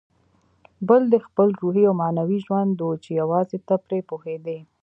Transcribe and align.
بل 0.87 1.01
دې 1.11 1.19
خپل 1.27 1.47
روحي 1.61 1.83
او 1.89 1.93
معنوي 2.01 2.39
ژوند 2.45 2.75
و 2.81 2.87
چې 3.03 3.09
یوازې 3.21 3.57
ته 3.67 3.75
پرې 3.85 3.99
پوهېدې. 4.09 4.57